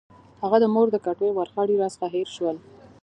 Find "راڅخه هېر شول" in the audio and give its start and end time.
1.81-2.57